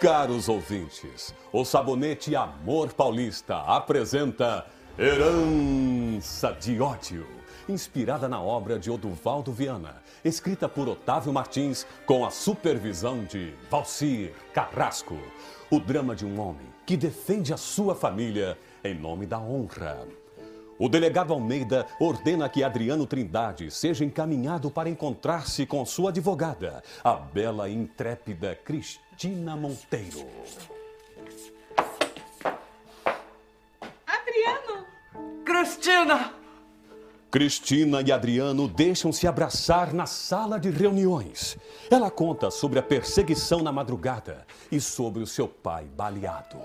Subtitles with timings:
[0.00, 4.64] Caros ouvintes, o Sabonete Amor Paulista apresenta
[4.96, 7.26] Herança de Ódio,
[7.68, 14.32] inspirada na obra de Oduvaldo Viana, escrita por Otávio Martins com a supervisão de Valcir
[14.54, 15.18] Carrasco.
[15.68, 20.06] O drama de um homem que defende a sua família em nome da honra.
[20.78, 27.14] O delegado Almeida ordena que Adriano Trindade seja encaminhado para encontrar-se com sua advogada, a
[27.14, 30.24] bela e intrépida Cristina Monteiro.
[34.06, 34.86] Adriano!
[35.44, 36.34] Cristina!
[37.28, 41.58] Cristina e Adriano deixam-se abraçar na sala de reuniões.
[41.90, 46.56] Ela conta sobre a perseguição na madrugada e sobre o seu pai baleado.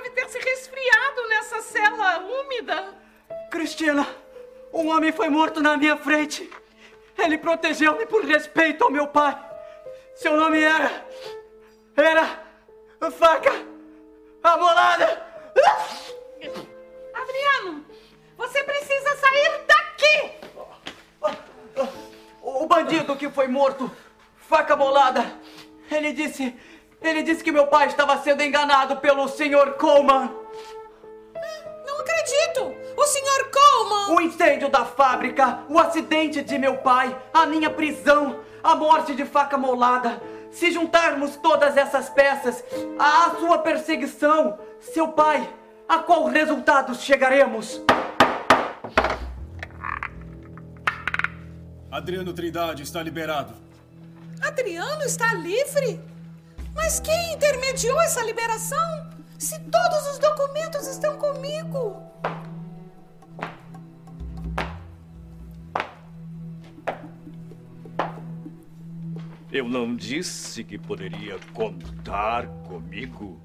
[0.00, 2.94] Deve ter se resfriado nessa cela úmida.
[3.50, 4.06] Cristina,
[4.72, 6.50] um homem foi morto na minha frente.
[7.18, 9.38] Ele protegeu-me por respeito ao meu pai.
[10.14, 11.06] Seu nome era.
[11.94, 12.48] Era.
[13.12, 13.52] Faca
[14.42, 15.26] Amolada!
[17.12, 17.84] Adriano,
[18.38, 20.32] você precisa sair daqui!
[22.42, 23.90] O bandido que foi morto,
[24.48, 25.30] faca molada,
[25.90, 26.56] ele disse.
[27.02, 29.72] Ele disse que meu pai estava sendo enganado pelo Sr.
[29.78, 30.30] Coleman.
[31.86, 32.74] Não acredito!
[32.96, 33.50] O Sr.
[33.50, 34.16] Coleman!
[34.16, 39.24] O incêndio da fábrica, o acidente de meu pai, a minha prisão, a morte de
[39.24, 40.20] faca molada.
[40.50, 42.62] Se juntarmos todas essas peças
[42.98, 45.48] à sua perseguição, seu pai,
[45.88, 47.80] a qual resultado chegaremos?
[51.90, 53.54] Adriano Trindade está liberado.
[54.40, 56.09] Adriano está livre?
[56.74, 59.10] Mas quem intermediou essa liberação?
[59.38, 62.02] Se todos os documentos estão comigo.
[69.52, 73.40] Eu não disse que poderia contar comigo.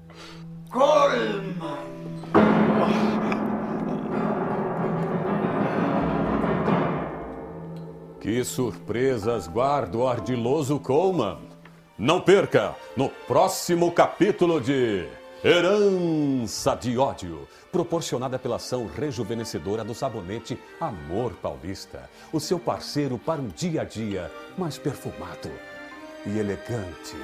[0.70, 1.78] Coleman!
[8.20, 11.45] Que surpresas guarda o ardiloso Coleman!
[11.98, 15.08] Não perca no próximo capítulo de
[15.42, 23.40] Herança de Ódio, proporcionada pela ação rejuvenescedora do sabonete Amor Paulista, o seu parceiro para
[23.40, 25.50] um dia a dia mais perfumado
[26.26, 27.16] e elegante.